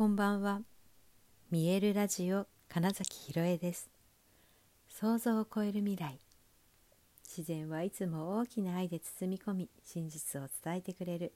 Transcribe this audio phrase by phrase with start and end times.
[0.00, 0.62] こんばんは。
[1.50, 3.90] 見えるラジオ金崎ひろえです。
[4.88, 6.18] 想像を超える未来。
[7.22, 11.34] 自然はいつも大きな愛で包み込み、真実を伝えてくれる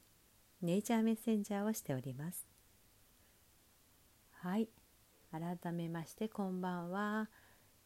[0.63, 2.47] ネイチャーメッセンジャーをしております。
[4.31, 4.71] はい。
[5.31, 7.29] 改めましてこんばんは。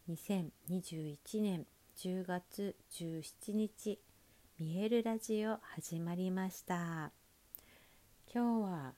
[0.09, 1.67] 2021年
[1.97, 3.99] 10月17日、
[4.61, 7.11] 見えるラジオ始まりました。
[8.33, 8.93] 今日は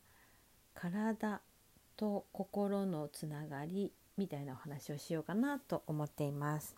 [0.74, 1.40] 体
[2.00, 6.74] と心のつながりみたいなお話をしようかなと思っています。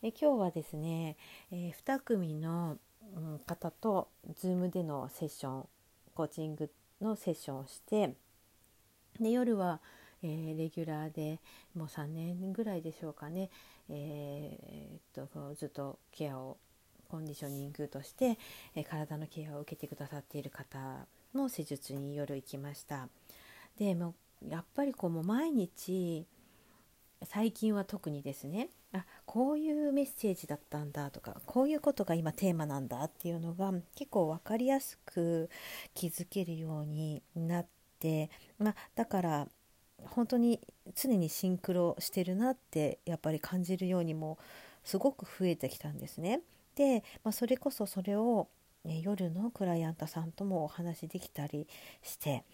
[0.00, 1.16] え今日はですね、
[1.50, 2.78] えー、2組の、
[3.16, 4.08] うん、方と
[4.40, 5.68] Zoom でのセッション
[6.14, 8.14] コーチングのセッションをして
[9.18, 9.80] で夜は、
[10.22, 11.40] えー、レギュラーで
[11.74, 13.50] もう3年ぐらいでしょうかね、
[13.88, 16.58] えー、っとずっとケアを
[17.08, 18.38] コンディショニングとして、
[18.74, 23.08] え、体のケアを受けてくださっている方の施術に夜行きました。
[23.78, 24.14] でも
[24.48, 26.26] やっぱりこうもう毎日
[27.24, 35.50] 最近は特にですねあこういうメッセージだったんだとかこういうことが今テーマなんだっていうのが結構分かりやすく
[35.94, 37.66] 気づけるようになっ
[37.98, 39.48] て、まあ、だから
[39.98, 40.60] 本当に
[40.94, 44.38] 常にシンクロしてるなってやっぱり感じるようにも
[44.84, 46.42] すごく増えてきたんですね。
[46.76, 48.48] で、まあ、それこそそれを、
[48.84, 51.66] ね、夜のクライアントさんともお話できたり
[52.02, 52.44] して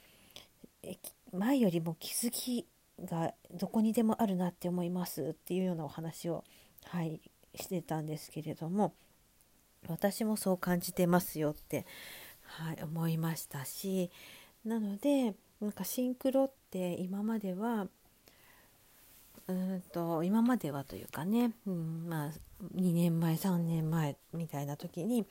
[1.33, 2.67] 前よりも気づき
[3.05, 6.45] がどこにでもあるなって思いますっていうようなお話を、
[6.85, 7.21] はい、
[7.55, 8.93] してたんですけれども
[9.89, 11.87] 私もそう感じてますよって、
[12.43, 14.11] はい、思いましたし
[14.65, 17.87] なのでなんかシンクロって今までは
[19.49, 22.31] うんと今まではというかね、うんまあ、
[22.77, 25.27] 2年前3年前みたいな時に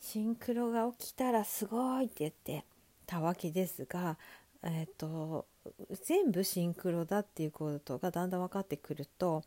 [0.00, 2.64] シンクロが起きたらすごいって言って
[3.06, 4.18] たわけですが
[4.64, 5.46] えーと、
[6.04, 9.42] 全部シンクロだっていうことがだんだん分かってくると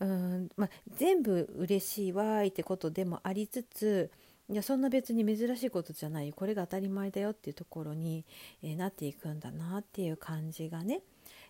[0.00, 4.10] うん、ま、全部嬉しいわいってことでもありつつ
[4.50, 8.24] いやそんな別に珍しいことじゃないこれが当たり前だよっていうところに、
[8.62, 11.00] えー、なっていくんだなっていう感じがね、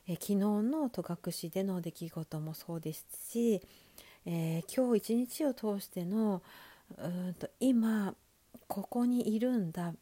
[0.07, 3.61] えー、昨日の戸隠での出来事もそうですし、
[4.27, 6.43] えー、今日一日を通しての
[6.97, 8.15] うんと今
[8.69, 9.93] ここにいるんだ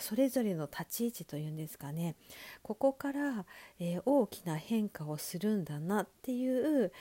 [0.00, 2.14] それぞれの立ち位置というんですかね。
[2.62, 3.44] ここから、
[3.78, 6.92] えー、大きな変化をするんだなっていう、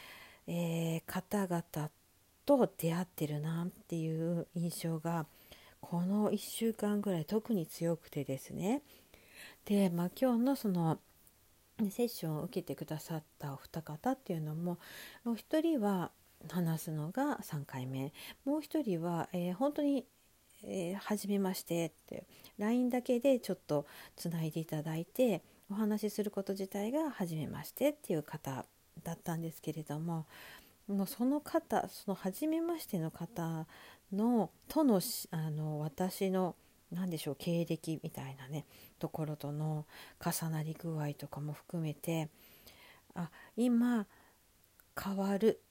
[0.48, 1.90] えー、方々
[2.46, 5.26] と出会ってるなっていう印象が
[5.82, 8.82] この1週間ぐらい特に強くてですね。
[9.66, 11.00] で、まあ、今日のその
[11.90, 14.78] セッションを受けてくださったお二方っていうのも
[15.26, 16.12] お一人は
[16.50, 18.14] 話すのが3回目。
[18.46, 20.06] もう一人は、えー、本当に
[20.64, 22.26] えー、初めまして」って。
[22.60, 23.86] LINE だけでちょっと
[24.16, 25.42] つないでいただいて
[25.72, 28.66] お話しすること自体が初めましてっていう方
[29.04, 30.26] だったんですけれども
[30.88, 33.66] もうその方その初めましての方
[34.12, 36.56] のとのあの私の
[36.92, 38.66] 何でしょう経歴みたいなね
[39.00, 39.86] ところとの
[40.24, 42.30] 重なり具合とかも含めて
[43.16, 44.06] あ今
[45.02, 45.62] 変わる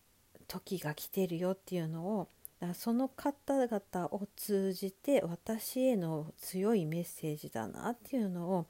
[0.49, 2.29] 時が来てるよっていうのを
[2.75, 8.67] その方々を通じて私への強いメッセージだなっていうのを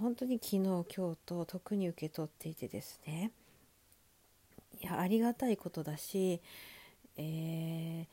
[0.00, 0.86] 本当に昨日今日
[1.26, 3.32] と特に受け取っていてですね。
[4.80, 6.40] いやありがたいことだし、
[7.16, 8.06] え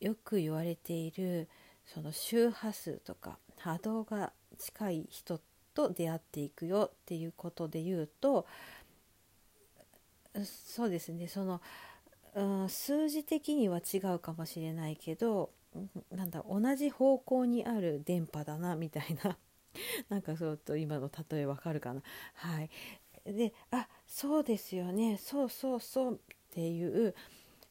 [0.00, 1.48] ー、よく言われている
[1.86, 5.40] その周波数とか波動が近い人
[5.74, 8.46] と出会っていくよっていうことで言うと
[10.44, 11.60] そうですねその
[12.68, 15.50] 数字的には違うかもしれないけど
[16.10, 19.38] なんだ同じ方向にある電波だなみたいな。
[20.08, 22.02] なんかそうと今の例えわかるかな。
[22.34, 22.70] はい。
[23.24, 25.16] であそうですよね。
[25.18, 27.14] そうそうそうっていう、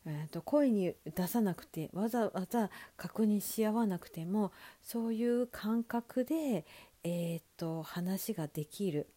[0.06, 6.66] えーと、声に出さなくてわざわざ確認し合わなくてもそういう感覚で、
[7.04, 9.08] えーと話ができる。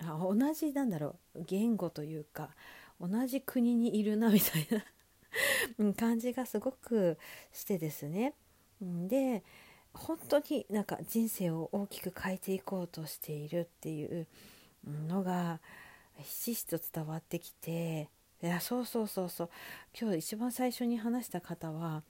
[0.00, 1.44] あ同じなんだろう。
[1.44, 2.50] 言語というか
[3.00, 4.66] 同じ国にいるなみたい
[5.78, 7.18] な 感じがすごく
[7.52, 8.34] してですね。
[8.80, 9.42] で
[9.92, 14.26] 本当になんか人生を大きく変えていこうとしているっていう
[14.84, 15.60] のが
[16.18, 18.08] ひしひしと伝わってきて
[18.42, 19.50] いやそうそうそうそう
[19.98, 22.02] 今日一番最初に話した方は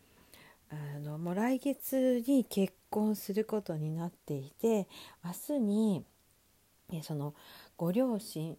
[0.70, 4.88] あのもう来月に結婚することになっていて
[5.22, 6.04] 明日に
[7.02, 7.34] その
[7.76, 8.56] ご両親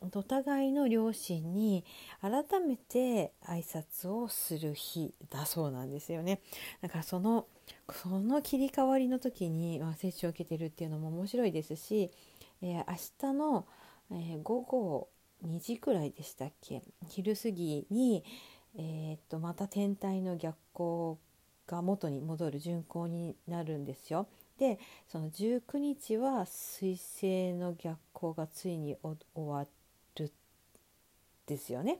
[0.00, 1.84] お互いの両親に
[2.22, 6.40] 改めて挨拶をする日だそうなんですよね。
[6.80, 7.46] だからその
[7.92, 12.10] その切り替わりの時に、接種を受けてるっていうのも面白いですし、
[12.62, 13.66] えー、明日の、
[14.10, 15.08] えー、午後
[15.44, 16.82] 2時くらいでしたっけ？
[17.08, 18.24] 昼過ぎに、
[18.76, 21.18] えー、っとまた天体の逆光
[21.66, 24.26] が元に戻る巡行になるんですよ。
[24.58, 29.66] でその19日は彗星の逆光がついに終わ
[30.16, 30.32] る
[31.46, 31.98] ですよね。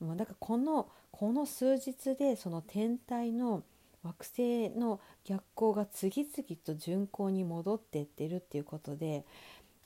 [0.00, 3.62] もうだからこのこの数日でその天体の
[4.02, 9.24] 惑星の逆光が次々と巡行に戻っていってるっていうことで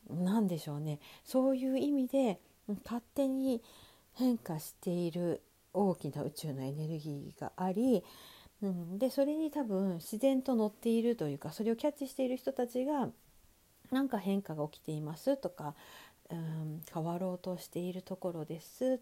[0.09, 2.38] 何でしょうねそういう意味で
[2.85, 3.61] 勝手に
[4.15, 5.43] 変化している
[5.73, 8.05] 大きな宇宙のエネルギーがあり、
[8.62, 13.09] うん、でそれに多分自然と乗っているというかそれをキャッチしている人たちが
[13.91, 15.75] 何か変化が起きていますとか、
[16.31, 19.00] 変わろうとしているところです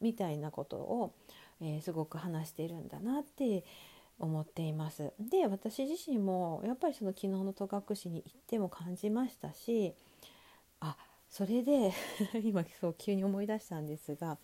[0.00, 1.14] みたいなことを、
[1.60, 3.64] えー、すごく話しているんだなって
[4.18, 5.12] 思っています。
[5.18, 9.94] で私自身もやっぱりその昨日の戸隠に行っても感じましたし
[10.80, 10.96] あ
[11.28, 11.92] それで
[12.44, 14.38] 今そう急に思い出したんですが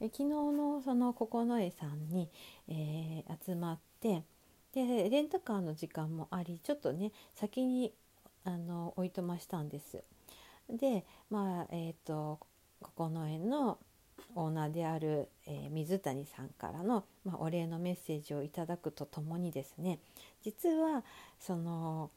[0.00, 2.30] え昨日のその九重さんに、
[2.68, 4.24] えー、集まって
[4.72, 7.92] でレンタカーの時間もありちょっとね先に
[8.44, 10.02] あのおいとましたんです。
[10.76, 12.40] でまあえっ、ー、と
[12.80, 13.78] 九重の
[14.34, 19.98] オーナーである、えー、水谷さんからの、まあ、お礼のメッセージをいただくとともにですね
[20.42, 21.02] 実は
[21.38, 22.10] その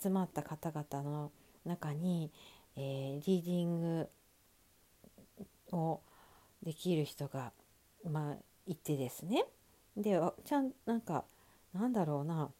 [0.00, 1.30] 集まった方々の
[1.64, 2.30] 中に、
[2.76, 4.08] えー、リーディング
[5.72, 6.00] を
[6.62, 7.52] できる人が、
[8.08, 8.36] まあ、
[8.66, 9.44] いてですね。
[9.96, 11.24] でちゃんなんか
[11.74, 12.50] なんだろうな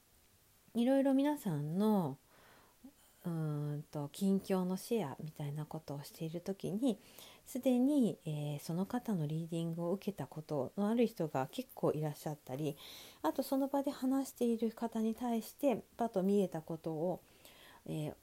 [0.75, 2.19] いろいろ皆さんの
[3.25, 6.99] うんと近況のシェアみたいなことをしている時に
[7.47, 12.77] すでに、えー、その方のリーディングを受けたことのある人が結構いらっしゃったり
[13.23, 17.21] あとその場で話している方に対してパッと見えたことを、
[17.87, 18.15] えー、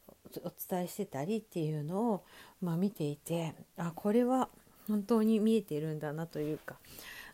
[0.44, 2.24] お伝えしてたりっていうのを、
[2.62, 4.50] まあ、見ていてあこれは
[4.88, 6.76] 本当に見えているんだなというか、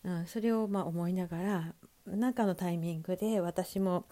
[0.04, 1.74] うん、それをま思いながら
[2.06, 4.06] 何かのタイミングで私も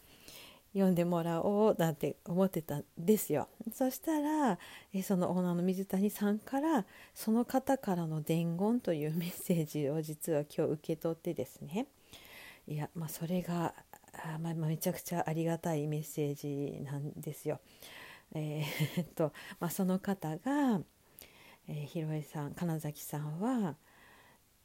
[0.74, 3.48] 読んでもらおうなんて思ってたんですよ。
[3.74, 4.58] そしたら
[5.04, 11.88] そのオーナーの水谷さんからその方からの伝言というメッセージを実は今日受け取ってですね
[12.68, 13.76] いやまあそれが
[14.14, 17.60] あ、まあ、めちゃくちゃありがたいメッセージなんですよ。
[18.36, 20.82] えー、っとまあ、その方が、
[21.68, 23.76] えー、ひろえさん金崎さんは、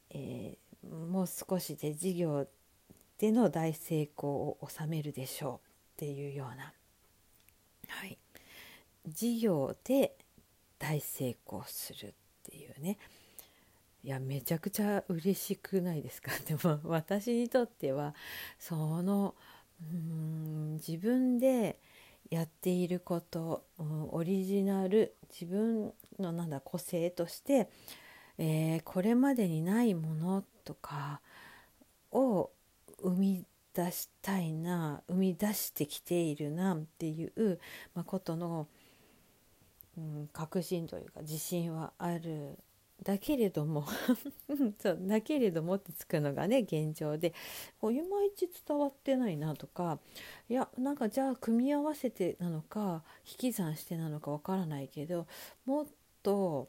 [0.09, 2.47] えー、もう少しで事業
[3.19, 5.68] での大成功を収めるでしょう
[5.99, 6.71] っていうような、
[7.89, 8.17] はい、
[9.05, 10.15] 事業で
[10.77, 12.13] 大成功するっ
[12.49, 12.97] ていうね。
[14.01, 16.31] いやめちゃくちゃ嬉しくないですか？
[16.47, 18.15] でも私にとっては
[18.57, 19.35] その
[19.81, 21.77] うん自分で
[22.29, 27.69] やっていること、うん、オリジナル自分のなんだ個性として、
[28.37, 31.19] えー、これまでにないものとか
[32.13, 32.51] を
[33.01, 37.59] 生み出したいな生み出してきているなっていう、
[38.05, 38.67] ことの、
[39.97, 42.57] うん、確信というか自信はある。
[43.03, 43.85] だけれども
[44.79, 47.33] そうだけれどもってつくのがね現状で
[47.79, 49.99] こういまいち伝わってないなとか
[50.49, 55.27] いやなんかじゃあ組み合わせてなのか引き算してなのかわからないけど
[55.65, 55.87] もっ
[56.23, 56.67] と、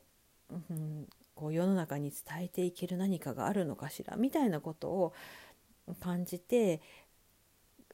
[0.50, 5.12] うん、こう世の中に伝えていける何かがあるのかしらみたいなことを
[5.94, 6.80] 感じて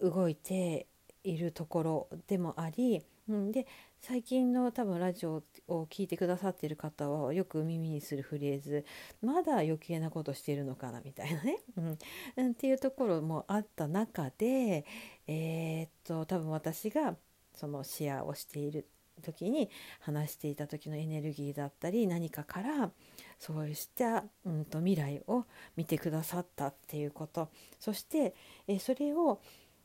[0.01, 0.87] 動いて
[1.25, 3.67] いるところでもあり、うん、で
[4.01, 8.85] 最近の多分ラジオを聴いてくださってる方はよく耳にするフレーズ
[9.21, 11.59] まだ余計なことしてるのかなみたいなね、
[12.37, 14.85] うん、っていうところもあった中で
[15.27, 17.17] えー、っと多分私が
[17.55, 18.87] そのシェアをしている
[19.23, 19.71] 時に
[20.01, 22.91] 話していた時のエネルギーだったり何かから
[23.39, 25.45] そうした、うんと、未来を
[25.77, 27.49] 見てくださったっていうこと。
[27.79, 28.35] そして、
[28.67, 29.41] えそれを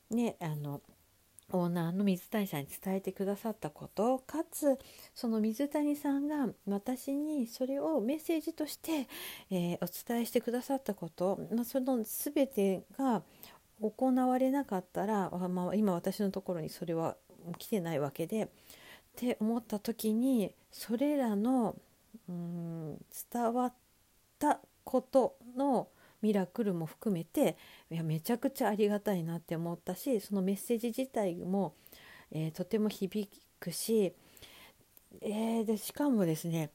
[0.10, 0.82] ねあの
[1.54, 4.20] オーナーの水谷さんに伝えてくださったこと。
[4.20, 4.78] かつ
[5.14, 9.08] その水谷さんが私にそれをメッセージとして、
[9.50, 13.24] えー、お伝えしてくださったこと、まあ、その全てが
[13.82, 17.18] 行われなかったら、まあ、今私のところにそれは
[17.58, 18.50] 来てないわけで
[19.12, 21.76] って思った時にそれらの
[22.30, 22.98] うん
[23.32, 23.74] 伝わっ
[24.40, 25.88] たことの
[26.22, 27.58] ミラクルも含めて
[27.90, 31.74] いやめちゃくちゃありがたいなって思ったしそのメッセージ自体も、
[32.32, 34.14] えー、とても響くし、
[35.22, 36.70] えー、でしかもですね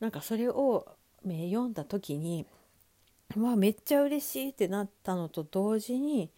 [0.00, 0.86] なんかそれを、
[1.26, 2.46] え読んだ時に
[3.36, 6.30] わあめっちゃ嬉しいってなったのと同時に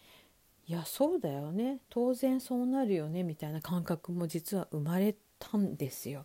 [0.68, 6.24] いやそうだよね当然そうなるよねみたいな感覚も実は生まれたんですよ。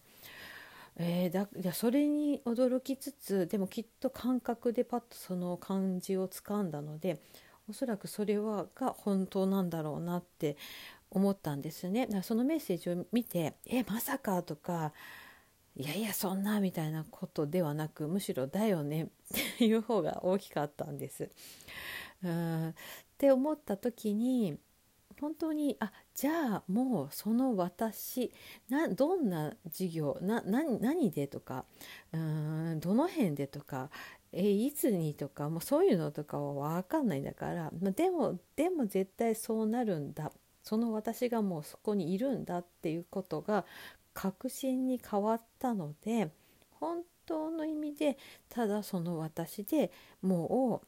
[0.97, 7.21] えー、だいやそれに驚きつつでもきっと感覚でパッとその感じをつかんだので
[7.69, 10.57] おそらくそれはが本当なんだろうなって
[11.09, 12.05] 思ったんですね。
[12.05, 14.93] だからそのメッセージを見て「えまさか」とか
[15.75, 19.07] 「いやいやそんな」みたいなことではなくむしろ「だよね」っ
[19.57, 21.29] ていう方が大きかったんです。
[22.23, 22.73] うんっ
[23.17, 24.57] て思った時に
[25.21, 28.33] 本当にあじゃあもうその私
[28.69, 31.65] などんな授業な何でとか
[32.11, 33.91] うんどの辺でとか
[34.33, 40.31] えいつにとかもうそういうのとかは分かんないんだから、まあ、でもでも絶対そうなるんだ。
[40.63, 43.65] その私がもうそこにいるんだっていうことが
[44.13, 46.29] 確信に変わったので
[46.79, 48.17] 本当の意味で
[48.49, 50.87] ただその私でもう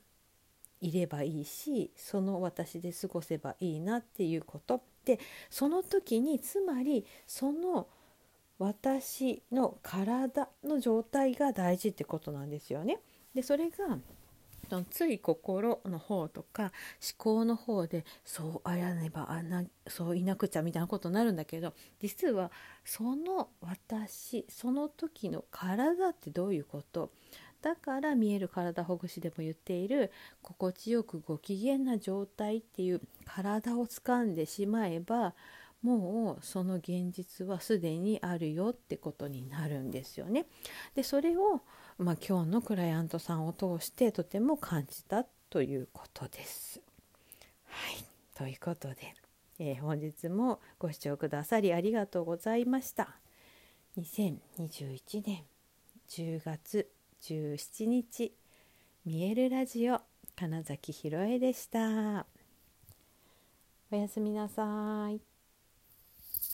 [0.83, 7.87] いればいいしその私で過ごせばいいなっていうことでその時につまりその
[8.59, 12.99] 私の体の状態が大事ってことなんですよね。
[13.33, 13.97] でそれが
[14.89, 16.71] つい心の方とか思
[17.17, 22.51] 考の方でそうあやねばあなそういなくちゃみたいなことになるんだけど実は
[22.85, 27.11] その私その時の体ってどういうこと？
[27.63, 35.33] だから見える体ほぐしでも言っている心地よくご機嫌な状態っていう体を掴んでしまえば
[35.81, 40.45] もうその現実はすでにあるよってことになるんですよね。
[40.95, 41.61] でそれを、
[41.97, 46.81] まあ、今日のクライアントさんを通してとても感じたということです。
[47.65, 48.05] はい
[48.35, 49.13] ということで、
[49.59, 53.15] えー、本日もご視聴くださりありがとうございました。
[53.97, 55.43] 2021年
[56.09, 56.89] 10月
[57.23, 58.33] 17日
[59.05, 60.01] 見えるラジオ
[60.35, 62.25] 金崎ひろえでした。
[63.89, 65.32] おやすみなさい。